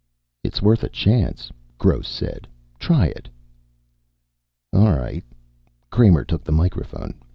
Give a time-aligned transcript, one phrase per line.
[0.43, 2.47] "It's worth a chance," Gross said.
[2.79, 3.29] "Try it."
[4.73, 5.23] "All right."
[5.91, 7.21] Kramer took the microphone.